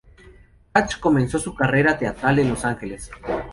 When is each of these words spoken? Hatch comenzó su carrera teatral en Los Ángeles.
Hatch 0.73 0.99
comenzó 0.99 1.37
su 1.37 1.53
carrera 1.53 1.95
teatral 1.95 2.39
en 2.39 2.49
Los 2.49 2.65
Ángeles. 2.65 3.11